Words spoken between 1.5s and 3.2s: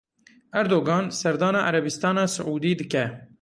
Erebistana Siûdî dike.